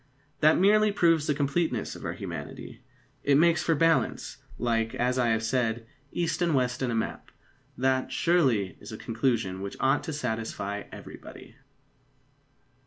[0.39, 2.81] That merely proves the completeness of our humanity.
[3.23, 7.29] It makes for balance, like, as I have said, east and west in a map.
[7.77, 11.55] That, surely, is a conclusion which ought to satisfy everybody.